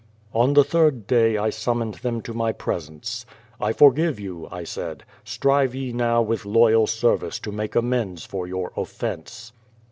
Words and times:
On 0.33 0.53
the 0.55 0.63
third 0.63 1.05
day 1.05 1.37
I 1.37 1.51
summoned 1.51 1.93
them 2.01 2.23
to 2.23 2.33
my 2.33 2.51
presence. 2.53 3.23
"I 3.59 3.71
forgive 3.71 4.19
you," 4.19 4.47
I 4.51 4.63
said. 4.63 5.03
"Strive 5.23 5.75
ye 5.75 5.93
now 5.93 6.23
with 6.23 6.43
loyal 6.43 6.87
ser 6.87 7.17
vice 7.17 7.37
to 7.41 7.51
make 7.51 7.75
amends 7.75 8.25
for 8.25 8.47
your 8.47 8.73
offence." 8.75 9.51